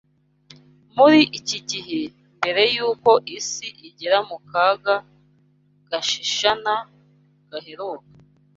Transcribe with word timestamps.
Muri 0.97 1.21
iki 1.39 1.59
gihe, 1.69 1.99
mbere 2.37 2.61
y’uko 2.75 3.11
isi 3.37 3.67
igera 3.87 4.17
mu 4.29 4.37
kaga 4.49 4.95
gashishana 5.89 6.75
gaheruka 7.51 8.07